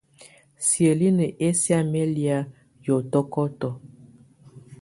[0.65, 2.37] Siǝ́linǝ́ ɛsɛ̀á mɛ́ lɛ̀á
[2.85, 3.69] yɔtɔkɔtɔ.